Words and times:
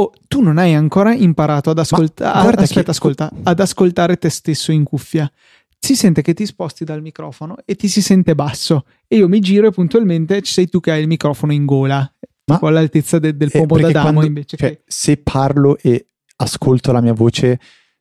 Oh, 0.00 0.12
tu 0.28 0.40
non 0.40 0.56
hai 0.58 0.74
ancora 0.74 1.12
imparato 1.12 1.70
ad 1.70 1.78
ascoltare. 1.78 2.40
guarda 2.42 2.62
Aspetta, 2.62 2.82
che- 2.84 2.90
ascolta, 2.90 3.30
ad 3.42 3.60
ascoltare 3.60 4.16
te 4.16 4.28
stesso 4.30 4.72
in 4.72 4.84
cuffia. 4.84 5.30
Si 5.78 5.94
sente 5.96 6.22
che 6.22 6.34
ti 6.34 6.46
sposti 6.46 6.84
dal 6.84 7.00
microfono 7.02 7.56
e 7.64 7.74
ti 7.74 7.88
si 7.88 8.00
sente 8.02 8.34
basso. 8.34 8.84
E 9.06 9.16
io 9.16 9.28
mi 9.28 9.40
giro 9.40 9.66
e 9.66 9.70
puntualmente 9.70 10.40
sei 10.44 10.68
tu 10.68 10.80
che 10.80 10.90
hai 10.92 11.00
il 11.02 11.06
microfono 11.06 11.52
in 11.52 11.64
gola. 11.64 11.98
Ma- 11.98 12.54
Tipo 12.54 12.66
all'altezza 12.66 13.18
de- 13.18 13.36
del 13.36 13.48
Eh, 13.52 13.58
pomo 13.60 13.74
perché 13.74 13.92
d'Adamo 13.92 14.12
quando- 14.12 14.26
invece 14.26 14.56
cioè, 14.56 14.70
che. 14.70 14.82
se 14.86 15.16
parlo 15.18 15.76
e 15.78 16.06
ascolto 16.36 16.92
la 16.92 17.00
mia 17.00 17.12
voce, 17.14 17.58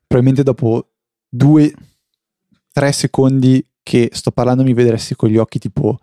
probabilmente 0.08 0.44
dopo 0.44 0.88
due, 1.30 1.74
tre 2.72 2.92
secondi 2.92 3.64
che 3.84 4.10
sto 4.14 4.32
parlando 4.32 4.64
mi 4.64 4.74
vedresti 4.74 5.16
con 5.16 5.30
gli 5.30 5.38
occhi 5.38 5.60
tipo 5.60 6.00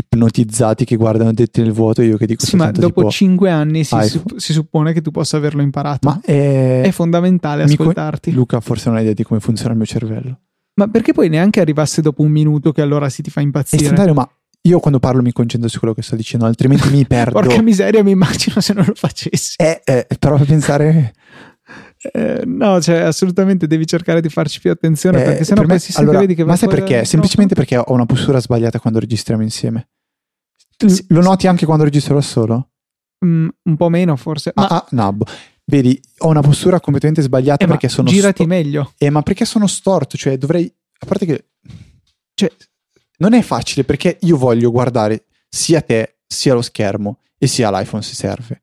ipnotizzati 0.00 0.84
che 0.84 0.96
guardano 0.96 1.32
detti 1.32 1.60
nel 1.60 1.72
vuoto 1.72 2.02
io 2.02 2.16
che 2.16 2.26
dico 2.26 2.44
Sì, 2.46 2.54
ma 2.56 2.70
dopo 2.70 2.86
tipo, 3.00 3.10
cinque 3.10 3.50
anni 3.50 3.82
si, 3.84 3.96
supp- 4.04 4.36
si 4.36 4.52
suppone 4.52 4.92
che 4.92 5.00
tu 5.00 5.10
possa 5.10 5.36
averlo 5.36 5.60
imparato. 5.62 6.08
ma 6.08 6.20
è, 6.22 6.82
È 6.84 6.90
fondamentale 6.92 7.64
mi 7.64 7.74
co- 7.76 7.82
ascoltarti. 7.82 8.32
Luca 8.32 8.60
forse 8.60 8.86
non 8.88 8.96
hai 8.96 9.02
idea 9.02 9.14
di 9.14 9.24
come 9.24 9.40
funziona 9.40 9.72
il 9.72 9.76
mio 9.76 9.86
cervello. 9.86 10.40
Ma 10.74 10.86
perché 10.88 11.12
poi 11.12 11.28
neanche 11.28 11.60
arrivasse 11.60 12.00
dopo 12.00 12.22
un 12.22 12.30
minuto 12.30 12.70
che 12.72 12.80
allora 12.82 13.08
si 13.08 13.22
ti 13.22 13.30
fa 13.30 13.40
È 13.40 13.44
impazzire? 13.44 13.82
istantaneo, 13.82 14.14
ma 14.14 14.28
io 14.62 14.78
quando 14.80 15.00
parlo 15.00 15.22
mi 15.22 15.32
concentro 15.32 15.68
su 15.68 15.78
quello 15.80 15.94
che 15.94 16.02
sto 16.02 16.14
dicendo, 16.14 16.46
altrimenti 16.46 16.88
mi 16.90 17.04
perdo. 17.06 17.40
Porca 17.40 17.60
miseria, 17.62 18.04
mi 18.04 18.12
immagino 18.12 18.60
se 18.60 18.72
non 18.74 18.84
lo 18.86 18.94
facessi. 18.94 19.54
Eh, 19.58 19.80
eh, 19.84 20.06
però 20.18 20.38
pensare 20.38 21.14
Eh, 22.12 22.42
no, 22.46 22.80
cioè, 22.80 22.98
assolutamente 22.98 23.66
devi 23.66 23.86
cercare 23.86 24.20
di 24.20 24.28
farci 24.28 24.60
più 24.60 24.70
attenzione 24.70 25.20
eh, 25.20 25.24
perché 25.24 25.44
sennò 25.44 25.62
per 25.62 25.70
me- 25.70 25.78
si 25.78 25.86
sente 25.92 26.00
allora, 26.00 26.18
vedi 26.20 26.34
che 26.34 26.42
ma 26.42 26.48
vai 26.50 26.56
sai 26.58 26.68
perché? 26.68 27.04
Semplicemente 27.04 27.54
perché 27.54 27.76
ho 27.76 27.92
una 27.92 28.06
postura 28.06 28.40
sbagliata 28.40 28.78
quando 28.78 28.98
registriamo 29.00 29.42
insieme. 29.42 29.88
Sì, 30.86 31.04
Lo 31.08 31.20
noti 31.22 31.48
anche 31.48 31.66
quando 31.66 31.82
registro 31.84 32.14
da 32.14 32.20
solo? 32.20 32.70
Mm, 33.24 33.48
un 33.64 33.76
po' 33.76 33.88
meno 33.88 34.14
forse. 34.16 34.52
Ma 34.54 34.66
Ah, 34.68 34.76
ah, 34.76 34.86
no, 34.90 35.16
vedi, 35.64 36.00
ho 36.18 36.28
una 36.28 36.40
postura 36.40 36.78
completamente 36.78 37.22
sbagliata 37.22 37.64
eh, 37.64 37.66
ma 37.66 37.72
perché 37.72 37.88
sono 37.88 38.08
girati 38.08 38.42
sto- 38.42 38.46
meglio. 38.46 38.92
Eh, 38.96 39.10
ma 39.10 39.22
perché 39.22 39.44
sono 39.44 39.66
storto? 39.66 40.16
Cioè, 40.16 40.38
dovrei. 40.38 40.72
A 41.00 41.06
parte 41.06 41.26
che. 41.26 41.46
Cioè, 42.34 42.52
Non 43.18 43.32
è 43.32 43.42
facile 43.42 43.82
perché 43.82 44.18
io 44.20 44.36
voglio 44.36 44.70
guardare 44.70 45.24
sia 45.48 45.80
te, 45.80 46.18
sia 46.24 46.54
lo 46.54 46.62
schermo 46.62 47.18
e 47.36 47.48
sia 47.48 47.70
l'iPhone 47.76 48.02
se 48.02 48.14
serve. 48.14 48.60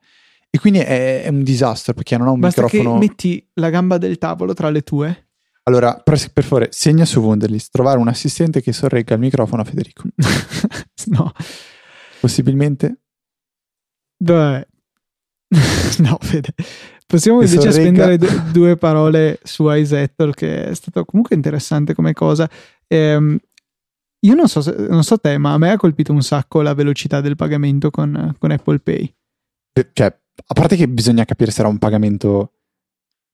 E 0.55 0.57
quindi 0.57 0.79
è, 0.79 1.23
è 1.23 1.27
un 1.27 1.43
disastro 1.43 1.93
perché 1.93 2.17
non 2.17 2.27
ho 2.27 2.31
un 2.31 2.39
basta 2.39 2.61
microfono. 2.63 2.93
che 2.93 2.99
metti 3.07 3.45
la 3.55 3.69
gamba 3.69 3.97
del 3.97 4.17
tavolo 4.17 4.53
tra 4.53 4.69
le 4.69 4.83
tue. 4.83 5.27
Allora, 5.63 5.95
per, 6.01 6.31
per 6.31 6.43
favore, 6.45 6.69
segna 6.71 7.03
su 7.03 7.19
Wunderlist 7.19 7.71
trovare 7.73 7.97
un 7.99 8.07
assistente 8.07 8.61
che 8.61 8.71
sorregga 8.71 9.15
il 9.15 9.19
microfono 9.19 9.63
a 9.63 9.65
Federico. 9.65 10.03
no, 11.07 11.33
Possibilmente. 12.21 13.01
vabbè. 14.23 14.65
no, 15.99 16.17
Fede. 16.21 16.53
Possiamo 17.05 17.39
Che 17.39 17.45
invece 17.47 17.71
sorregga. 17.73 18.03
spendere 18.05 18.17
du- 18.17 18.51
due 18.51 18.77
parole 18.77 19.39
su 19.43 19.69
iSettle, 19.69 20.31
che 20.33 20.67
è 20.69 20.73
stato 20.73 21.03
comunque 21.03 21.35
interessante 21.35 21.93
come 21.93 22.13
cosa. 22.13 22.49
Ehm, 22.87 23.37
io 24.25 24.33
non 24.35 24.47
so, 24.47 24.61
se- 24.61 24.73
non 24.87 25.03
so 25.03 25.17
te, 25.17 25.37
ma 25.37 25.51
a 25.51 25.57
me 25.57 25.71
ha 25.71 25.77
colpito 25.77 26.13
un 26.13 26.21
sacco 26.23 26.61
la 26.61 26.73
velocità 26.73 27.19
del 27.19 27.35
pagamento 27.35 27.91
con, 27.91 28.33
con 28.39 28.51
Apple 28.51 28.79
Pay. 28.79 29.13
Cioè, 29.91 30.17
a 30.47 30.53
parte 30.53 30.75
che 30.75 30.87
bisogna 30.87 31.25
capire 31.25 31.51
se 31.51 31.59
era 31.61 31.69
un 31.69 31.77
pagamento, 31.77 32.51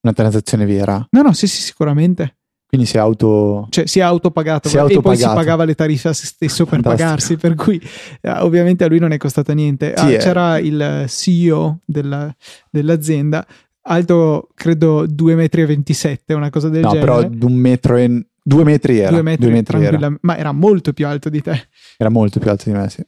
una 0.02 0.14
transazione 0.14 0.66
vera. 0.66 1.06
No, 1.12 1.22
no, 1.22 1.34
sì, 1.34 1.48
sì, 1.48 1.62
sicuramente. 1.62 2.38
Quindi 2.72 2.88
si 2.88 2.96
è 2.96 3.00
auto. 3.00 3.68
Cioè, 3.70 3.86
si 3.86 4.00
è 4.00 4.02
autopagato 4.02 4.70
Si 4.70 4.78
è 4.78 4.80
e 4.80 4.84
poi 4.84 4.92
si 4.94 4.98
autopagato. 5.02 5.36
pagava 5.36 5.66
le 5.66 5.76
tariffe 5.76 6.08
a 6.08 6.14
se 6.14 6.26
stesso 6.26 6.64
per 6.66 6.76
Fantastico. 6.82 7.04
pagarsi, 7.06 7.36
per 7.38 7.56
cui 7.56 7.82
eh, 8.22 8.32
ovviamente 8.40 8.86
a 8.86 8.88
lui 8.88 9.00
non 9.00 9.12
è 9.12 9.18
costato 9.18 9.52
niente. 9.54 9.94
Ah, 9.94 10.08
Sì, 10.08 10.14
eh. 10.14 10.18
c'era 10.20 10.58
il 10.58 11.04
CEO 11.10 11.80
della- 11.86 12.34
dell'azienda, 12.70 13.46
alto 13.82 14.48
credo 14.54 15.06
2,27 15.06 16.20
m, 16.28 16.34
una 16.38 16.50
cosa 16.50 16.70
del 16.70 16.82
no, 16.84 16.92
genere. 16.92 17.06
però 17.06 17.28
di 17.28 17.44
un 17.46 17.54
metro 17.56 17.98
e. 17.98 18.26
Due 18.44 18.64
metri 18.64 18.98
era. 19.00 19.12
Due 19.12 19.22
metri, 19.22 19.46
Due 19.46 19.54
metri 19.54 19.84
era. 19.86 20.18
ma 20.22 20.36
era 20.38 20.52
molto 20.52 20.94
più 20.94 21.06
alto 21.06 21.30
di 21.30 21.42
te. 21.42 21.68
Era 21.98 22.10
molto 22.10 22.40
più 22.40 22.50
alto 22.50 22.64
di 22.72 22.76
me, 22.76 22.90
sì. 22.90 23.06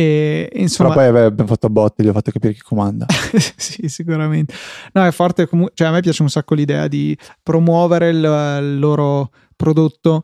E 0.00 0.48
insomma, 0.54 0.94
Però 0.94 1.10
poi 1.12 1.24
abbiamo 1.24 1.50
fatto 1.50 1.66
a 1.66 1.68
botte, 1.68 2.02
gli 2.02 2.08
ho 2.08 2.12
fatto 2.12 2.30
capire 2.30 2.54
chi 2.54 2.62
comanda. 2.62 3.04
sì, 3.54 3.86
sicuramente. 3.90 4.54
No, 4.94 5.04
è 5.04 5.10
forte 5.10 5.46
comunque, 5.46 5.74
cioè 5.76 5.88
a 5.88 5.90
me 5.90 6.00
piace 6.00 6.22
un 6.22 6.30
sacco 6.30 6.54
l'idea 6.54 6.88
di 6.88 7.14
promuovere 7.42 8.08
il, 8.08 8.16
il 8.16 8.78
loro 8.78 9.30
prodotto 9.54 10.22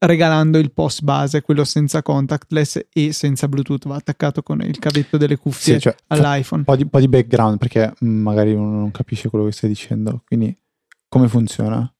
regalando 0.00 0.58
il 0.58 0.70
post 0.72 1.02
base, 1.02 1.40
quello 1.40 1.64
senza 1.64 2.02
contactless 2.02 2.88
e 2.92 3.12
senza 3.14 3.48
Bluetooth, 3.48 3.88
va 3.88 3.96
attaccato 3.96 4.42
con 4.42 4.60
il 4.60 4.78
cavetto 4.78 5.16
delle 5.16 5.38
cuffie 5.38 5.74
Sì, 5.74 5.80
cioè, 5.80 5.94
all'iPhone. 6.08 6.60
un 6.60 6.64
po' 6.64 6.76
di, 6.76 6.86
po' 6.86 7.00
di 7.00 7.08
background 7.08 7.56
perché 7.56 7.94
mm, 8.04 8.20
magari 8.20 8.52
uno 8.52 8.80
non 8.80 8.90
capisce 8.90 9.30
quello 9.30 9.46
che 9.46 9.52
stai 9.52 9.70
dicendo. 9.70 10.24
Quindi, 10.26 10.54
come 11.08 11.26
funziona? 11.26 11.90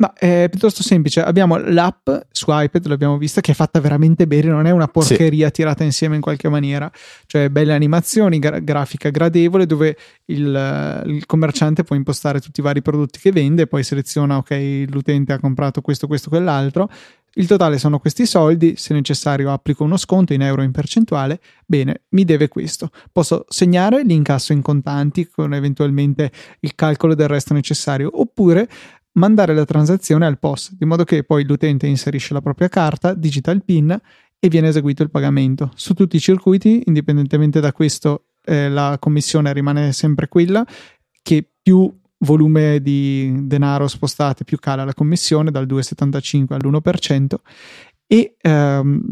Ma 0.00 0.14
è 0.14 0.46
piuttosto 0.48 0.82
semplice. 0.82 1.22
Abbiamo 1.22 1.58
l'app 1.58 2.08
su 2.30 2.46
iPad, 2.48 2.86
l'abbiamo 2.86 3.18
vista, 3.18 3.42
che 3.42 3.52
è 3.52 3.54
fatta 3.54 3.80
veramente 3.80 4.26
bene, 4.26 4.48
non 4.48 4.64
è 4.64 4.70
una 4.70 4.88
porcheria 4.88 5.50
tirata 5.50 5.84
insieme 5.84 6.14
in 6.14 6.22
qualche 6.22 6.48
maniera. 6.48 6.90
Cioè, 7.26 7.50
belle 7.50 7.74
animazioni, 7.74 8.38
gra- 8.38 8.60
grafica 8.60 9.10
gradevole, 9.10 9.66
dove 9.66 9.94
il, 10.26 11.02
il 11.04 11.26
commerciante 11.26 11.84
può 11.84 11.96
impostare 11.96 12.40
tutti 12.40 12.60
i 12.60 12.62
vari 12.62 12.80
prodotti 12.80 13.18
che 13.18 13.30
vende, 13.30 13.66
poi 13.66 13.82
seleziona, 13.82 14.38
ok, 14.38 14.86
l'utente 14.88 15.34
ha 15.34 15.38
comprato 15.38 15.82
questo, 15.82 16.06
questo, 16.06 16.30
quell'altro. 16.30 16.88
Il 17.34 17.46
totale 17.46 17.78
sono 17.78 17.98
questi 18.00 18.26
soldi, 18.26 18.74
se 18.76 18.92
necessario 18.94 19.52
applico 19.52 19.84
uno 19.84 19.96
sconto 19.98 20.32
in 20.32 20.42
euro 20.42 20.62
in 20.62 20.72
percentuale, 20.72 21.40
bene, 21.64 22.02
mi 22.08 22.24
deve 22.24 22.48
questo. 22.48 22.90
Posso 23.12 23.44
segnare 23.48 24.02
l'incasso 24.02 24.52
in 24.52 24.62
contanti 24.62 25.28
con 25.28 25.54
eventualmente 25.54 26.32
il 26.60 26.74
calcolo 26.74 27.14
del 27.14 27.28
resto 27.28 27.54
necessario, 27.54 28.10
oppure 28.14 28.68
mandare 29.20 29.54
la 29.54 29.66
transazione 29.66 30.24
al 30.24 30.38
POS, 30.38 30.74
di 30.76 30.86
modo 30.86 31.04
che 31.04 31.22
poi 31.22 31.44
l'utente 31.44 31.86
inserisce 31.86 32.32
la 32.32 32.40
propria 32.40 32.68
carta, 32.68 33.12
digita 33.14 33.50
il 33.50 33.62
PIN 33.62 33.96
e 34.38 34.48
viene 34.48 34.68
eseguito 34.68 35.02
il 35.02 35.10
pagamento. 35.10 35.70
Su 35.74 35.92
tutti 35.92 36.16
i 36.16 36.20
circuiti, 36.20 36.82
indipendentemente 36.86 37.60
da 37.60 37.72
questo, 37.72 38.24
eh, 38.44 38.70
la 38.70 38.96
commissione 38.98 39.52
rimane 39.52 39.92
sempre 39.92 40.28
quella, 40.28 40.66
che 41.22 41.46
più 41.62 41.94
volume 42.20 42.80
di 42.80 43.46
denaro 43.46 43.86
spostate, 43.86 44.44
più 44.44 44.58
cala 44.58 44.84
la 44.84 44.94
commissione 44.94 45.50
dal 45.50 45.66
2,75 45.66 46.54
all'1%. 46.54 47.34
E 48.06 48.36
ehm, 48.40 49.10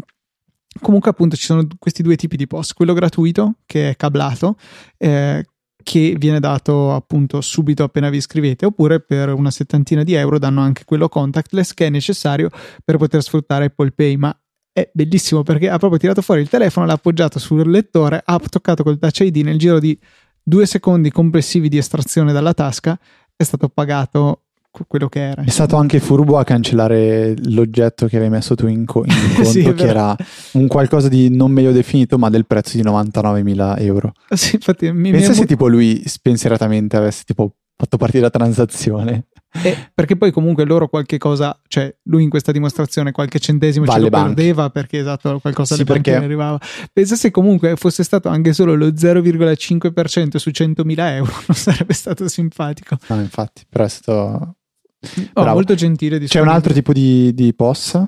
comunque, 0.80 1.10
appunto, 1.10 1.36
ci 1.36 1.44
sono 1.44 1.66
questi 1.78 2.02
due 2.02 2.16
tipi 2.16 2.36
di 2.36 2.46
POS: 2.46 2.72
quello 2.72 2.94
gratuito, 2.94 3.56
che 3.66 3.90
è 3.90 3.96
cablato, 3.96 4.56
eh, 4.96 5.44
che 5.82 6.16
viene 6.18 6.40
dato 6.40 6.92
appunto 6.92 7.40
subito 7.40 7.82
appena 7.82 8.10
vi 8.10 8.18
iscrivete, 8.18 8.66
oppure 8.66 9.00
per 9.00 9.32
una 9.32 9.50
settantina 9.50 10.02
di 10.02 10.14
euro 10.14 10.38
danno 10.38 10.60
anche 10.60 10.84
quello 10.84 11.08
contactless 11.08 11.74
che 11.74 11.86
è 11.86 11.90
necessario 11.90 12.50
per 12.84 12.96
poter 12.96 13.22
sfruttare 13.22 13.66
Apple 13.66 13.92
Pay. 13.92 14.16
Ma 14.16 14.38
è 14.72 14.90
bellissimo 14.92 15.42
perché 15.42 15.68
ha 15.68 15.78
proprio 15.78 15.98
tirato 15.98 16.22
fuori 16.22 16.40
il 16.40 16.48
telefono, 16.48 16.86
l'ha 16.86 16.94
appoggiato 16.94 17.38
sul 17.38 17.68
lettore, 17.68 18.22
ha 18.24 18.38
toccato 18.38 18.82
col 18.82 18.98
touch 18.98 19.20
ID 19.20 19.36
nel 19.38 19.58
giro 19.58 19.78
di 19.78 19.98
due 20.42 20.66
secondi 20.66 21.10
complessivi 21.10 21.68
di 21.68 21.78
estrazione 21.78 22.32
dalla 22.32 22.54
tasca, 22.54 22.98
è 23.36 23.42
stato 23.42 23.68
pagato 23.68 24.44
quello 24.86 25.08
che 25.08 25.20
era. 25.30 25.42
È 25.42 25.50
stato 25.50 25.76
anche 25.76 25.98
furbo 26.00 26.38
a 26.38 26.44
cancellare 26.44 27.34
l'oggetto 27.46 28.06
che 28.06 28.16
avevi 28.16 28.30
messo 28.32 28.54
tu 28.54 28.66
in, 28.66 28.84
co- 28.84 29.04
in 29.04 29.12
conto, 29.34 29.50
Sì, 29.50 29.72
che 29.74 29.86
era 29.86 30.14
un 30.52 30.66
qualcosa 30.66 31.08
di 31.08 31.28
non 31.34 31.50
meglio 31.50 31.72
definito, 31.72 32.18
ma 32.18 32.28
del 32.30 32.46
prezzo 32.46 32.76
di 32.76 32.82
99.000 32.82 33.74
euro. 33.82 34.12
Sì, 34.34 34.54
infatti, 34.56 34.92
mi, 34.92 35.10
mi 35.10 35.10
Pensa 35.12 35.30
è 35.30 35.34
se 35.34 35.40
mo- 35.40 35.46
tipo 35.46 35.66
lui 35.68 36.02
spensieratamente 36.06 36.96
avesse 36.96 37.22
tipo 37.24 37.54
fatto 37.76 37.96
partire 37.96 38.22
la 38.22 38.30
transazione. 38.30 39.26
Eh, 39.62 39.90
perché 39.94 40.16
poi 40.16 40.30
comunque 40.30 40.64
loro 40.64 40.88
qualche 40.88 41.16
cosa, 41.16 41.58
cioè 41.68 41.94
lui 42.04 42.22
in 42.24 42.28
questa 42.28 42.52
dimostrazione 42.52 43.12
qualche 43.12 43.38
centesimo 43.38 43.86
Va 43.86 43.94
ce 43.94 44.00
lo 44.00 44.08
banche. 44.10 44.34
perdeva 44.34 44.68
perché 44.70 44.98
esatto 44.98 45.38
qualcosa 45.38 45.74
Sì, 45.74 45.84
perché- 45.84 46.18
ne 46.18 46.24
arrivava. 46.24 46.60
Pensa 46.92 47.14
se 47.16 47.30
comunque 47.30 47.76
fosse 47.76 48.02
stato 48.02 48.28
anche 48.28 48.52
solo 48.52 48.74
lo 48.74 48.88
0,5% 48.88 50.36
su 50.36 50.50
100.000 50.50 50.98
euro, 51.14 51.32
non 51.46 51.56
sarebbe 51.56 51.94
stato 51.94 52.28
simpatico. 52.28 52.98
No, 53.06 53.20
infatti, 53.20 53.62
stato... 53.86 54.56
Oh, 55.00 55.30
Bravo. 55.32 55.52
molto 55.54 55.74
gentile 55.74 56.18
C'è 56.18 56.40
un 56.40 56.48
altro 56.48 56.72
tipo 56.72 56.92
di, 56.92 57.32
di 57.32 57.54
POS, 57.54 58.02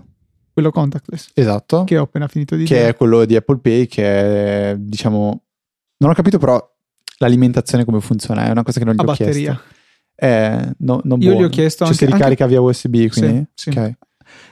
quello 0.53 0.71
contactless 0.73 1.31
esatto, 1.35 1.85
che 1.85 1.97
ho 1.97 2.03
appena 2.03 2.27
finito 2.27 2.57
di 2.57 2.65
che 2.65 2.75
dire. 2.75 2.89
è 2.89 2.97
quello 2.97 3.25
di 3.25 3.37
Apple 3.37 3.59
Pay, 3.59 3.87
che 3.87 4.71
è, 4.73 4.77
diciamo... 4.77 5.43
Non 5.99 6.11
ho 6.11 6.15
capito 6.15 6.39
però 6.39 6.61
l'alimentazione 7.19 7.85
come 7.85 8.01
funziona, 8.01 8.47
è 8.47 8.51
una 8.51 8.63
cosa 8.63 8.79
che 8.81 8.85
non 8.87 8.95
gli 8.95 8.99
a 9.01 9.03
ho 9.03 9.07
batteria. 9.07 9.53
chiesto. 9.53 9.63
Eh, 10.17 10.73
no, 10.79 11.01
non 11.05 11.21
Io 11.21 11.29
gli 11.29 11.33
buono. 11.33 11.47
ho 11.47 11.51
chiesto 11.51 11.85
Cioè, 11.85 11.93
anche, 11.93 12.07
si 12.07 12.13
ricarica 12.13 12.47
via 12.47 12.61
USB, 12.61 12.95
Sì, 12.95 13.09
quindi... 13.21 13.47
sì. 13.55 13.69
Ok. 13.71 13.93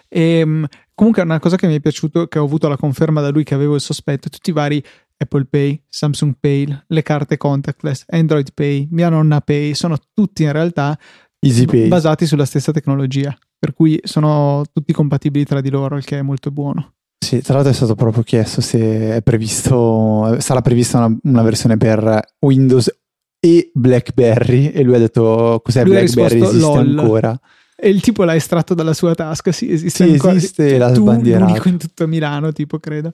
E, 0.09 0.45
mh, 0.45 0.67
comunque 0.95 1.23
una 1.23 1.39
cosa 1.41 1.57
che 1.57 1.67
mi 1.67 1.75
è 1.77 1.81
piaciuto, 1.81 2.27
che 2.29 2.39
ho 2.39 2.45
avuto 2.45 2.69
la 2.69 2.77
conferma 2.77 3.21
da 3.21 3.31
lui 3.31 3.45
che 3.45 3.55
avevo 3.55 3.75
il 3.75 3.81
sospetto, 3.81 4.29
tutti 4.29 4.51
i 4.51 4.53
vari 4.53 4.83
Apple 5.17 5.47
Pay, 5.47 5.83
Samsung 5.89 6.35
Pay, 6.39 6.83
le 6.87 7.03
carte 7.03 7.37
contactless, 7.37 8.05
Android 8.09 8.49
Pay, 8.55 8.87
mia 8.93 9.09
nonna 9.09 9.41
Pay, 9.41 9.75
sono 9.75 9.97
tutti 10.15 10.45
in 10.45 10.53
realtà 10.53 10.97
Easy 11.41 11.87
basati 11.89 12.27
sulla 12.27 12.45
stessa 12.45 12.73
tecnologia, 12.73 13.37
per 13.59 13.73
cui 13.73 13.99
sono 14.03 14.65
tutti 14.73 14.93
compatibili 14.93 15.45
tra 15.45 15.61
di 15.61 15.71
loro, 15.71 15.97
il 15.97 16.05
che 16.05 16.19
è 16.19 16.23
molto 16.23 16.51
buono. 16.51 16.95
Sì, 17.25 17.41
tra 17.43 17.55
l'altro 17.55 17.73
è 17.73 17.75
stato 17.75 17.95
proprio 17.95 18.23
chiesto 18.23 18.61
se 18.61 19.17
è 19.17 19.23
previsto, 19.23 20.41
sarà 20.41 20.63
prevista 20.63 20.99
una, 20.99 21.17
una 21.25 21.43
versione 21.43 21.77
per 21.77 22.21
Windows 22.41 22.93
e 23.41 23.71
BlackBerry 23.73 24.69
e 24.71 24.83
lui 24.83 24.95
ha 24.95 24.99
detto 24.99 25.61
cos'è 25.63 25.83
Lui 25.85 25.93
BlackBerry 25.93 26.35
risposto, 26.41 26.57
esiste 26.57 26.79
"LOL". 26.79 26.99
ancora 26.99 27.41
E 27.77 27.89
il 27.89 28.01
tipo 28.01 28.25
l'ha 28.25 28.35
estratto 28.35 28.75
dalla 28.75 28.95
sua 28.95 29.15
tasca. 29.15 29.53
Sì, 29.53 29.71
esiste 29.71 30.05
Sì, 30.05 30.11
ancora. 30.13 30.35
esiste, 30.35 30.79
l'ha 30.79 30.91
tu, 30.91 31.03
sbandierato. 31.03 31.45
l'unico 31.47 31.69
in 31.69 31.79
tutto 31.79 32.09
Milano, 32.09 32.51
tipo, 32.53 32.79
credo. 32.81 33.13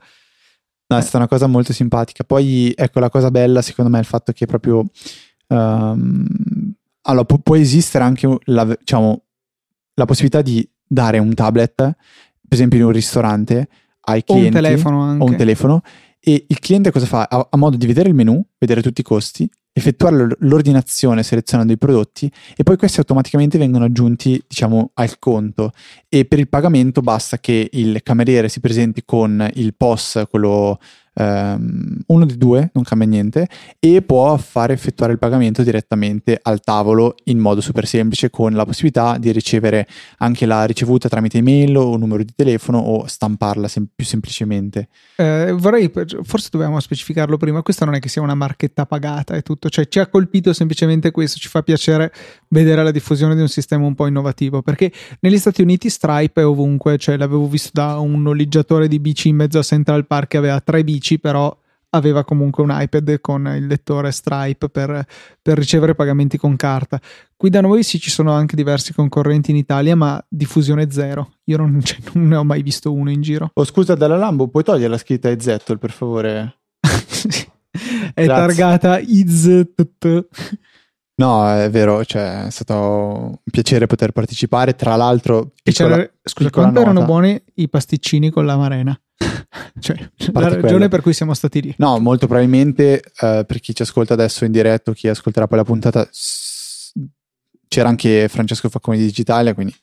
No, 0.87 0.97
è 0.99 1.01
stata 1.03 1.19
una 1.19 1.29
cosa 1.29 1.47
molto 1.47 1.73
simpatica. 1.75 2.25
Poi, 2.25 2.73
ecco, 2.75 3.01
la 3.01 3.11
cosa 3.11 3.31
bella 3.31 3.61
secondo 3.61 3.91
me 3.91 3.99
è 3.99 4.01
il 4.01 4.07
fatto 4.07 4.33
che 4.33 4.47
proprio... 4.47 4.85
ehm, 5.49 6.74
allora, 7.07 7.25
pu- 7.25 7.41
può 7.43 7.57
esistere 7.57 8.05
anche 8.05 8.39
la, 8.45 8.65
diciamo, 8.65 9.23
la 9.95 10.05
possibilità 10.05 10.43
di 10.43 10.69
dare 10.87 11.19
un 11.19 11.33
tablet, 11.35 11.75
per 11.75 11.95
esempio 12.49 12.79
in 12.79 12.85
un 12.85 12.93
ristorante, 12.93 13.69
ai 14.07 14.23
O 14.27 14.35
un 14.35 14.39
clienti. 14.41 14.61
telefono 14.61 15.01
anche. 15.03 15.23
o 15.25 15.27
un 15.27 15.37
telefono 15.37 15.83
e 16.21 16.45
il 16.49 16.59
cliente 16.59 16.91
cosa 16.91 17.07
fa? 17.07 17.27
Ha, 17.29 17.49
ha 17.51 17.57
modo 17.57 17.77
di 17.77 17.87
vedere 17.87 18.09
il 18.09 18.15
menu, 18.15 18.43
vedere 18.59 18.83
tutti 18.83 19.01
i 19.01 19.05
costi, 19.05 19.49
effettuare 19.73 20.29
l'ordinazione 20.39 21.23
selezionando 21.23 21.73
i 21.73 21.79
prodotti 21.79 22.31
e 22.57 22.63
poi 22.63 22.77
questi 22.77 23.01
automaticamente 23.01 23.59
vengono 23.59 23.85
aggiunti 23.85 24.41
diciamo 24.47 24.93
al 24.95 25.19
conto 25.19 25.73
e 26.09 26.27
per 26.27 26.39
il 26.39 26.49
pagamento 26.49 27.01
basta 27.01 27.39
che 27.39 27.69
il 27.73 28.01
cameriere 28.05 28.49
si 28.49 28.61
presenti 28.61 29.03
con 29.05 29.51
il 29.55 29.75
POS, 29.75 30.25
quello 30.31 30.79
ehm, 31.15 31.99
uno 32.07 32.27
dei 32.27 32.37
due, 32.37 32.71
non 32.75 32.85
cambia 32.85 33.07
niente 33.07 33.49
e 33.79 34.03
può 34.03 34.37
fare 34.37 34.73
effettuare 34.73 35.13
il 35.13 35.19
pagamento 35.19 35.63
direttamente 35.63 36.39
al 36.43 36.61
tavolo 36.61 37.15
in 37.25 37.39
modo 37.39 37.61
super 37.61 37.87
semplice 37.87 38.31
con 38.31 38.53
la 38.53 38.65
possibilità 38.65 39.17
di 39.19 39.33
ricevere 39.33 39.87
anche 40.19 40.47
la 40.47 40.65
ricevuta 40.65 41.09
tramite 41.09 41.39
email 41.39 41.77
o 41.77 41.97
numero 41.97 42.23
di 42.23 42.33
telefono 42.35 42.79
o 42.79 43.07
stamparla 43.07 43.69
sem- 43.69 43.89
più 43.95 44.05
semplicemente. 44.05 44.89
Eh, 45.17 45.55
vorrei, 45.57 45.91
forse 46.23 46.49
dovevamo 46.51 46.81
specificarlo 46.81 47.37
prima. 47.37 47.63
Questa 47.63 47.85
non 47.85 47.95
è 47.95 48.01
che 48.01 48.09
sia 48.09 48.23
una 48.23 48.35
marchetta 48.35 48.87
pagata 48.87 49.35
e 49.35 49.43
tutto, 49.43 49.69
cioè 49.69 49.89
ci 49.89 50.01
ha 50.01 50.07
colpito 50.07 50.53
semplicemente 50.53 51.11
questo. 51.11 51.39
Ci 51.39 51.49
fa 51.49 51.63
piacere 51.63 52.13
vedere 52.49 52.83
la 52.83 52.91
diffusione 52.91 53.35
di 53.35 53.41
un 53.41 53.49
sistema 53.49 53.87
un 53.87 53.95
po' 53.95 54.07
innovativo 54.07 54.63
perché 54.63 54.93
negli 55.21 55.39
Stati 55.39 55.63
Uniti 55.63 55.89
Stripe 55.89 56.41
è 56.41 56.47
ovunque. 56.47 56.99
Cioè, 56.99 57.17
l'avevo 57.17 57.49
visto 57.49 57.71
da 57.73 57.99
un 57.99 58.23
noleggiatore 58.23 58.89
di 58.89 58.99
bici 58.99 59.29
in 59.29 59.37
mezzo 59.37 59.59
a 59.59 59.63
Central 59.63 60.07
Park 60.07 60.35
che 60.35 60.37
aveva 60.39 60.61
tre 60.61 60.83
bici, 60.83 61.04
però 61.19 61.57
aveva 61.91 62.25
comunque 62.25 62.63
un 62.65 62.71
iPad 62.73 63.21
con 63.21 63.47
il 63.57 63.67
lettore 63.67 64.11
Stripe 64.11 64.69
per, 64.69 65.07
per 65.41 65.57
ricevere 65.57 65.95
pagamenti 65.95 66.37
con 66.37 66.57
carta. 66.57 67.01
Qui 67.37 67.51
da 67.51 67.61
noi 67.61 67.85
sì 67.85 68.01
ci 68.01 68.11
sono 68.11 68.33
anche 68.33 68.57
diversi 68.57 68.93
concorrenti 68.93 69.53
in 69.53 69.57
Italia, 69.57 69.95
ma 69.95 70.23
diffusione 70.29 70.91
zero. 70.91 71.35
Io 71.45 71.57
non, 71.57 71.81
cioè, 71.85 71.99
non 72.15 72.27
ne 72.29 72.37
ho 72.37 72.45
mai 72.45 72.63
visto 72.63 72.93
uno 72.93 73.11
in 73.11 73.21
giro. 73.23 73.51
Oh, 73.55 73.65
scusa, 73.65 73.95
dalla 73.95 74.17
Lambo, 74.17 74.49
puoi 74.49 74.65
togliere 74.65 74.89
la 74.89 74.99
scritta 74.99 75.31
Ezettel, 75.31 75.79
per 75.79 75.93
favore? 75.93 76.57
è 78.15 78.25
Grazie. 78.25 78.27
targata 78.27 78.99
IZTT. 78.99 80.27
No, 81.17 81.49
è 81.49 81.71
vero, 81.71 82.05
cioè, 82.05 82.47
è 82.47 82.51
stato 82.51 82.75
un 82.75 83.37
piacere 83.49 83.87
poter 83.87 84.11
partecipare. 84.11 84.75
Tra 84.75 84.97
l'altro, 84.97 85.53
E 85.63 85.71
piccola- 85.71 85.97
c'era- 85.97 86.11
scusa, 86.25 86.51
quanto 86.51 86.81
erano 86.81 87.05
buoni 87.05 87.41
i 87.55 87.69
pasticcini 87.69 88.31
con 88.31 88.45
la 88.47 88.57
marena? 88.57 88.99
cioè, 89.81 89.97
la 90.33 90.41
ragione 90.41 90.61
quella. 90.61 90.89
per 90.89 91.01
cui 91.03 91.13
siamo 91.13 91.35
stati 91.35 91.61
lì. 91.63 91.75
No, 91.79 91.99
molto 91.99 92.27
probabilmente 92.27 93.01
eh, 93.21 93.45
per 93.47 93.61
chi 93.61 93.75
ci 93.75 93.83
ascolta 93.83 94.15
adesso 94.15 94.45
in 94.45 94.53
diretto, 94.53 94.93
chi 94.93 95.09
ascolterà 95.09 95.47
poi 95.47 95.59
la 95.59 95.65
puntata, 95.65 96.09
c'era 97.69 97.89
anche 97.89 98.29
Francesco 98.29 98.69
Facconi 98.69 98.99
di 98.99 99.05
Digitalia, 99.05 99.55
quindi 99.55 99.75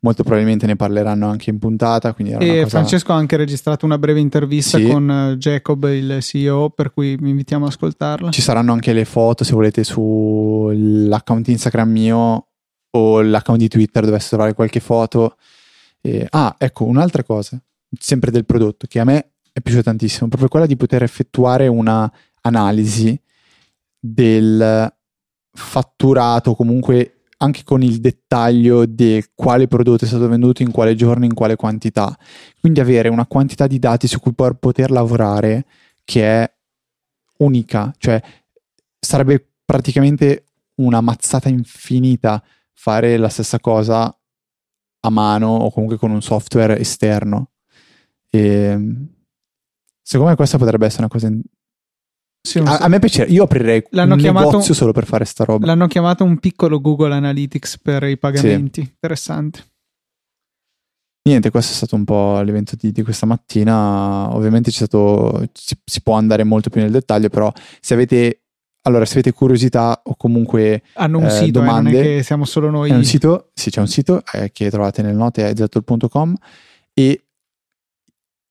molto 0.00 0.22
probabilmente 0.22 0.66
ne 0.66 0.76
parleranno 0.76 1.28
anche 1.28 1.50
in 1.50 1.58
puntata. 1.58 2.14
E 2.16 2.34
cosa- 2.36 2.66
Francesco 2.68 3.12
ha 3.12 3.16
anche 3.16 3.36
registrato 3.36 3.84
una 3.86 3.98
breve 3.98 4.20
intervista 4.20 4.78
Sì. 4.78 4.86
con 4.86 5.10
eh, 5.10 5.36
Jacob, 5.36 5.84
il 5.90 6.18
CEO, 6.22 6.70
per 6.70 6.92
cui 6.92 7.16
vi 7.16 7.30
invitiamo 7.30 7.64
ad 7.64 7.72
ascoltarla. 7.72 8.30
Ci 8.30 8.42
saranno 8.42 8.72
anche 8.72 8.92
le 8.92 9.04
foto 9.04 9.42
se 9.42 9.52
volete 9.52 9.82
sull'account 9.84 11.48
Instagram 11.48 11.90
mio 11.90 12.46
o 12.90 13.20
l'account 13.20 13.58
di 13.60 13.68
Twitter 13.68 14.04
dovesse 14.04 14.28
trovare 14.30 14.54
qualche 14.54 14.80
foto. 14.80 15.36
E- 16.00 16.26
ah, 16.30 16.54
ecco, 16.58 16.84
un'altra 16.84 17.24
cosa, 17.24 17.60
sempre 17.98 18.30
del 18.30 18.44
prodotto, 18.44 18.86
che 18.86 19.00
a 19.00 19.04
me 19.04 19.32
è 19.52 19.60
piaciuta 19.60 19.84
tantissimo, 19.84 20.28
proprio 20.28 20.48
quella 20.48 20.66
di 20.66 20.76
poter 20.76 21.02
effettuare 21.02 21.66
una 21.66 22.10
analisi 22.42 23.18
del 23.98 24.94
fatturato, 25.52 26.54
comunque 26.54 27.12
anche 27.38 27.64
con 27.64 27.82
il 27.82 28.00
dettaglio 28.00 28.86
di 28.86 29.22
quale 29.34 29.68
prodotto 29.68 30.04
è 30.04 30.08
stato 30.08 30.28
venduto 30.28 30.62
in 30.62 30.70
quale 30.70 30.94
giorno, 30.94 31.24
in 31.24 31.34
quale 31.34 31.56
quantità. 31.56 32.16
Quindi 32.60 32.80
avere 32.80 33.08
una 33.08 33.26
quantità 33.26 33.66
di 33.66 33.78
dati 33.78 34.06
su 34.06 34.20
cui 34.20 34.32
poter 34.32 34.90
lavorare 34.90 35.66
che 36.04 36.22
è 36.22 36.54
unica, 37.38 37.92
cioè 37.98 38.22
sarebbe 38.98 39.54
praticamente 39.64 40.44
una 40.76 41.00
mazzata 41.00 41.48
infinita 41.48 42.42
fare 42.72 43.16
la 43.16 43.28
stessa 43.28 43.58
cosa 43.58 44.14
a 45.00 45.10
mano 45.10 45.48
o 45.48 45.70
comunque 45.70 45.98
con 45.98 46.10
un 46.10 46.22
software 46.22 46.78
esterno. 46.78 47.50
E 48.36 49.06
secondo 50.02 50.30
me 50.30 50.36
questa 50.36 50.58
potrebbe 50.58 50.86
essere 50.86 51.02
una 51.02 51.10
cosa. 51.12 51.26
in- 51.28 51.40
Sì, 52.46 52.58
A, 52.58 52.76
so. 52.76 52.82
a 52.84 52.88
me 52.88 52.98
piace, 53.00 53.24
io 53.24 53.42
aprirei 53.44 53.82
L'hanno 53.90 54.14
un 54.14 54.20
chiamato- 54.20 54.50
negozio 54.50 54.72
solo 54.74 54.92
per 54.92 55.04
fare 55.04 55.24
sta 55.24 55.44
roba. 55.44 55.66
L'hanno 55.66 55.86
chiamato 55.88 56.22
un 56.24 56.38
piccolo 56.38 56.80
Google 56.80 57.14
Analytics 57.14 57.78
per 57.78 58.04
i 58.04 58.16
pagamenti. 58.18 58.80
Interessante. 58.80 59.64
Niente, 61.26 61.50
questo 61.50 61.72
è 61.72 61.74
stato 61.74 61.96
un 61.96 62.04
po' 62.04 62.40
l'evento 62.42 62.76
di, 62.78 62.92
di 62.92 63.02
questa 63.02 63.26
mattina. 63.26 64.32
Ovviamente 64.32 64.70
c'è 64.70 64.76
stato, 64.76 65.44
si, 65.52 65.76
si 65.84 66.00
può 66.02 66.14
andare 66.14 66.44
molto 66.44 66.70
più 66.70 66.80
nel 66.80 66.92
dettaglio, 66.92 67.28
però 67.30 67.52
se 67.80 67.94
avete, 67.94 68.42
allora, 68.82 69.04
se 69.04 69.14
avete 69.14 69.32
curiosità 69.32 70.00
o 70.04 70.14
comunque 70.14 70.84
Hanno 70.92 71.18
un 71.18 71.24
Eh, 71.24 71.30
sito, 71.30 71.58
eh, 71.62 71.64
non 71.64 71.74
è 71.74 71.78
domande? 71.78 72.02
che 72.02 72.22
siamo 72.22 72.44
solo 72.44 72.70
noi. 72.70 72.90
È 72.90 72.94
un 72.94 73.02
sito, 73.02 73.50
sì, 73.54 73.70
c'è 73.70 73.80
un 73.80 73.88
sito 73.88 74.22
eh, 74.34 74.52
che 74.52 74.70
trovate 74.70 75.02
nelle 75.02 75.16
note, 75.16 75.48
è 75.48 75.52
zettel.com 75.56 76.36
e 76.94 77.25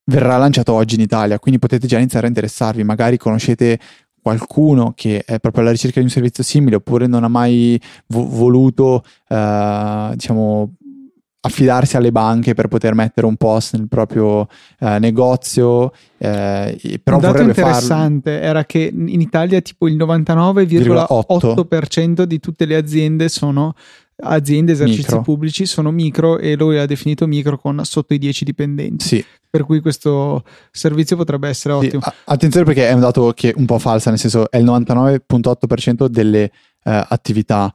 verrà 0.05 0.37
lanciato 0.37 0.73
oggi 0.73 0.95
in 0.95 1.01
Italia, 1.01 1.39
quindi 1.39 1.59
potete 1.59 1.87
già 1.87 1.97
iniziare 1.97 2.25
a 2.25 2.29
interessarvi, 2.29 2.83
magari 2.83 3.17
conoscete 3.17 3.79
qualcuno 4.21 4.93
che 4.95 5.23
è 5.23 5.39
proprio 5.39 5.61
alla 5.61 5.71
ricerca 5.71 5.99
di 5.99 6.05
un 6.05 6.11
servizio 6.11 6.43
simile 6.43 6.77
oppure 6.77 7.05
non 7.05 7.23
ha 7.23 7.27
mai 7.27 7.79
vo- 8.07 8.27
voluto, 8.27 9.03
eh, 9.27 10.09
diciamo, 10.13 10.73
affidarsi 11.41 11.95
alle 11.95 12.11
banche 12.11 12.55
per 12.55 12.67
poter 12.67 12.95
mettere 12.95 13.27
un 13.27 13.35
post 13.35 13.75
nel 13.75 13.87
proprio 13.87 14.47
eh, 14.79 14.97
negozio, 14.97 15.91
eh, 16.17 16.99
però 17.03 17.17
un 17.17 17.21
dato 17.21 17.33
vorrebbe 17.33 17.53
farlo. 17.53 17.69
interessante 17.69 18.41
era 18.41 18.65
che 18.65 18.91
in 18.91 19.21
Italia 19.21 19.61
tipo 19.61 19.87
il 19.87 19.95
99,8% 19.95 22.23
di 22.23 22.39
tutte 22.39 22.65
le 22.65 22.75
aziende 22.75 23.29
sono 23.29 23.75
aziende, 24.17 24.71
esercizi 24.71 25.01
Micro. 25.01 25.21
pubblici, 25.21 25.65
sono 25.65 25.91
micro 25.91 26.39
e 26.39 26.55
lui 26.55 26.77
ha 26.77 26.85
definito 26.85 27.27
micro 27.27 27.57
con 27.57 27.81
sotto 27.83 28.13
i 28.13 28.17
10 28.17 28.45
dipendenti. 28.45 29.05
Sì, 29.05 29.25
Per 29.57 29.65
cui 29.65 29.79
questo 29.79 30.43
servizio 30.71 31.15
potrebbe 31.15 31.47
essere 31.49 31.77
Sì, 31.79 31.85
ottimo. 31.87 32.01
a- 32.03 32.13
attenzione 32.25 32.65
perché 32.65 32.87
è 32.89 32.93
un 32.93 32.99
dato 33.01 33.31
che 33.33 33.51
è 33.51 33.53
un 33.55 33.65
po' 33.65 33.79
falsa, 33.79 34.09
nel 34.09 34.19
senso 34.19 34.49
è 34.49 34.57
il 34.57 34.65
99.8% 34.65 36.07
delle 36.07 36.43
eh, 36.43 36.51
attività 37.09 37.73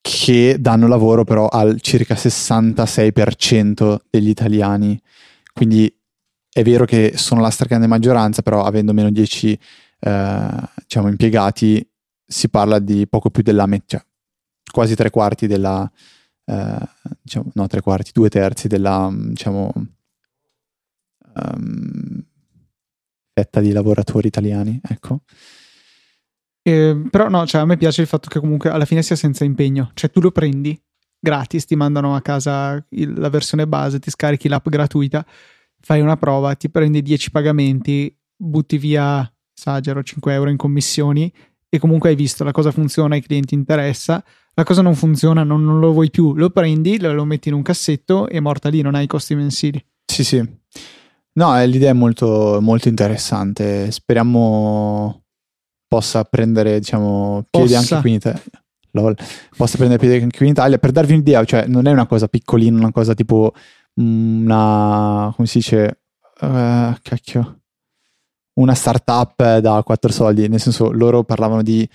che 0.00 0.56
danno 0.60 0.86
lavoro 0.86 1.24
però 1.24 1.46
al 1.48 1.80
circa 1.80 2.14
66% 2.14 3.96
degli 4.10 4.28
italiani. 4.28 5.00
Quindi 5.52 5.92
è 6.52 6.62
vero 6.62 6.84
che 6.84 7.12
sono 7.16 7.40
la 7.40 7.50
stragrande 7.50 7.86
maggioranza, 7.86 8.42
però 8.42 8.64
avendo 8.64 8.92
meno 8.92 9.10
10 9.10 9.58
eh, 10.00 10.46
diciamo, 10.82 11.08
impiegati 11.08 11.86
si 12.26 12.48
parla 12.48 12.78
di 12.78 13.06
poco 13.08 13.30
più 13.30 13.42
della 13.42 13.66
metà, 13.66 13.84
cioè 13.86 14.04
quasi 14.70 14.94
tre 14.94 15.10
quarti 15.10 15.46
della, 15.46 15.90
eh, 16.46 16.78
diciamo, 17.22 17.50
no 17.54 17.66
tre 17.66 17.80
quarti, 17.80 18.10
due 18.12 18.28
terzi 18.28 18.66
della, 18.68 19.10
diciamo, 19.12 19.72
ehm, 21.34 22.24
fetta 23.32 23.60
di 23.60 23.72
lavoratori 23.72 24.28
italiani, 24.28 24.80
ecco. 24.82 25.20
Eh, 26.62 27.02
però 27.10 27.28
no, 27.28 27.46
cioè, 27.46 27.60
a 27.60 27.64
me 27.66 27.76
piace 27.76 28.00
il 28.00 28.06
fatto 28.06 28.28
che 28.28 28.40
comunque 28.40 28.70
alla 28.70 28.84
fine 28.86 29.02
sia 29.02 29.16
senza 29.16 29.44
impegno. 29.44 29.90
Cioè 29.94 30.10
tu 30.10 30.20
lo 30.20 30.30
prendi 30.30 30.80
gratis, 31.18 31.64
ti 31.66 31.76
mandano 31.76 32.14
a 32.14 32.20
casa 32.22 32.82
il- 32.90 33.14
la 33.18 33.28
versione 33.28 33.66
base, 33.66 33.98
ti 33.98 34.10
scarichi 34.10 34.48
l'app 34.48 34.68
gratuita, 34.68 35.24
fai 35.80 36.00
una 36.00 36.16
prova, 36.16 36.54
ti 36.54 36.70
prendi 36.70 37.02
10 37.02 37.30
pagamenti, 37.30 38.14
butti 38.36 38.78
via, 38.78 39.30
esagero, 39.56 40.02
5 40.02 40.32
euro 40.32 40.50
in 40.50 40.56
commissioni 40.56 41.32
e 41.68 41.78
comunque 41.78 42.10
hai 42.10 42.14
visto 42.16 42.44
la 42.44 42.52
cosa 42.52 42.70
funziona, 42.70 43.14
ai 43.14 43.22
clienti 43.22 43.54
interessa, 43.54 44.22
la 44.54 44.64
cosa 44.64 44.82
non 44.82 44.94
funziona, 44.94 45.42
non, 45.42 45.64
non 45.64 45.80
lo 45.80 45.92
vuoi 45.92 46.10
più, 46.10 46.34
lo 46.34 46.50
prendi, 46.50 46.98
lo, 47.00 47.12
lo 47.12 47.24
metti 47.24 47.48
in 47.48 47.54
un 47.54 47.62
cassetto 47.62 48.28
e 48.28 48.40
morta 48.40 48.68
lì, 48.68 48.80
non 48.82 48.94
hai 48.94 49.06
costi 49.06 49.34
mensili. 49.34 49.84
Sì, 50.06 50.24
sì. 50.24 50.62
No, 51.36 51.58
eh, 51.58 51.66
l'idea 51.66 51.90
è 51.90 51.94
molto, 51.94 52.58
molto 52.60 52.88
interessante. 52.88 53.90
Speriamo 53.90 55.22
possa 55.88 56.24
prendere, 56.24 56.78
diciamo, 56.78 57.46
piede 57.50 57.74
Possa. 57.74 57.78
anche 57.78 58.00
qui 58.00 58.10
in 58.10 58.16
Italia. 58.16 58.42
Lol. 58.92 59.16
Possa 59.56 59.76
prendere 59.76 59.98
piede 60.00 60.22
anche 60.22 60.36
qui 60.36 60.46
in 60.46 60.52
Italia. 60.52 60.78
Per 60.78 60.92
darvi 60.92 61.12
un'idea, 61.14 61.44
cioè, 61.44 61.66
non 61.66 61.86
è 61.86 61.90
una 61.92 62.06
cosa 62.06 62.28
piccolina, 62.28 62.78
una 62.78 62.92
cosa 62.92 63.14
tipo 63.14 63.52
una, 63.94 65.32
come 65.34 65.46
si 65.48 65.58
dice, 65.58 65.98
Eh, 66.40 66.98
cacchio, 67.02 67.60
una 68.54 68.74
startup 68.74 69.58
da 69.58 69.82
quattro 69.84 70.10
soldi. 70.12 70.48
Nel 70.48 70.60
senso, 70.60 70.90
loro 70.92 71.22
parlavano 71.24 71.62
di 71.62 71.88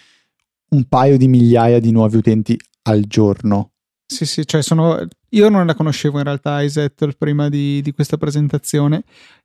un 0.72 0.84
paio 0.86 1.18
di 1.18 1.28
migliaia 1.28 1.80
di 1.80 1.92
nuovi 1.92 2.18
utenti 2.18 2.58
al 2.84 3.02
giorno. 3.02 3.72
Sì, 4.12 4.26
sì, 4.26 4.48
cioè 4.48 4.64
sono, 4.64 5.08
io 5.30 5.50
non 5.50 5.68
la 5.68 5.76
conoscevo 5.76 6.18
in 6.18 6.24
realtà 6.24 6.64
iSettle 6.64 7.14
prima 7.16 7.48
di, 7.48 7.80
di 7.84 7.94
questa 7.94 8.18
presentazione, 8.18 9.04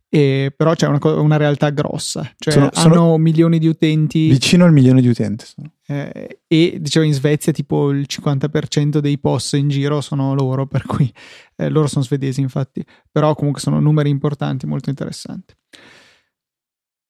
e, 0.08 0.54
però 0.56 0.72
c'è 0.74 0.86
una, 0.86 0.98
una, 1.20 1.36
realtà 1.36 1.68
grossa, 1.68 2.22
cioè 2.38 2.54
sono, 2.54 2.70
hanno 2.72 2.94
sono 2.94 3.18
milioni 3.18 3.58
di 3.58 3.66
utenti. 3.66 4.28
Vicino 4.28 4.64
al 4.64 4.72
milione 4.72 5.02
di 5.02 5.08
utenti. 5.08 5.44
Eh, 5.86 6.40
e 6.46 6.78
dicevo 6.80 7.04
in 7.04 7.12
Svezia 7.12 7.52
tipo 7.52 7.90
il 7.90 8.06
50% 8.08 9.00
dei 9.00 9.18
POS 9.18 9.52
in 9.52 9.68
giro 9.68 10.00
sono 10.00 10.32
loro, 10.32 10.66
per 10.66 10.86
cui 10.86 11.12
eh, 11.56 11.68
loro 11.68 11.86
sono 11.86 12.02
svedesi 12.02 12.40
infatti, 12.40 12.82
però 13.12 13.34
comunque 13.34 13.60
sono 13.60 13.80
numeri 13.80 14.08
importanti, 14.08 14.64
molto 14.64 14.88
interessanti. 14.88 15.52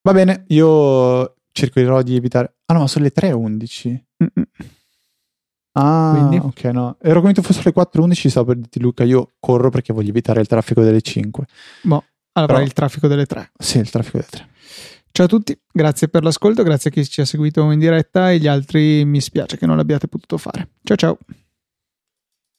Va 0.03 0.13
bene, 0.13 0.45
io 0.49 1.37
cercherò 1.53 2.03
di 2.03 2.17
evitare... 2.17 2.57
Ah 2.67 2.75
no, 2.75 2.89
sono 2.89 3.05
le 3.05 3.13
3.11. 3.15 4.03
Ah, 5.77 6.15
Quindi? 6.17 6.45
ok, 6.45 6.65
no. 6.73 6.97
Ero 7.01 7.17
convinto 7.17 7.43
fosse 7.43 7.61
le 7.65 7.73
4.11, 7.75 8.29
stavo 8.29 8.47
per 8.47 8.57
dirti 8.57 8.81
Luca, 8.81 9.05
io 9.05 9.33
corro 9.41 9.71
perché 9.71 9.93
voglio 9.93 10.11
evitare 10.11 10.41
il 10.41 10.47
traffico 10.47 10.83
delle 10.83 11.01
5. 11.01 11.45
Boh, 11.83 12.05
allora 12.33 12.55
Però, 12.55 12.65
il 12.65 12.73
traffico 12.73 13.09
delle 13.09 13.27
3. 13.27 13.53
Sì, 13.59 13.79
il 13.79 13.91
traffico 13.91 14.19
delle 14.19 14.31
3. 14.31 14.49
Ciao 15.11 15.27
a 15.27 15.29
tutti, 15.29 15.57
grazie 15.73 16.09
per 16.09 16.25
l'ascolto, 16.25 16.63
grazie 16.63 16.91
a 16.91 16.93
chi 16.93 17.05
ci 17.07 17.21
ha 17.21 17.25
seguito 17.25 17.71
in 17.71 17.79
diretta 17.79 18.31
e 18.31 18.39
gli 18.39 18.49
altri 18.49 19.05
mi 19.05 19.21
spiace 19.21 19.57
che 19.57 19.67
non 19.67 19.77
l'abbiate 19.77 20.09
potuto 20.09 20.39
fare. 20.39 20.71
Ciao 20.83 20.97
ciao. 20.97 21.19